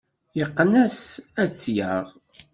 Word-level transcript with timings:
Yeqqen-as 0.37 0.99
ad 1.41 1.49
tt-yaɣ. 1.51 2.05